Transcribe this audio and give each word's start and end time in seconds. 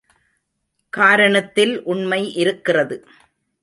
காரணத்தில் 0.97 1.81
உண்மை 1.83 2.33
இருக்கிறது. 2.33 3.07